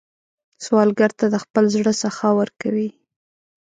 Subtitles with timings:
[0.63, 2.89] سوالګر ته د خپل زړه سخا ورکوئ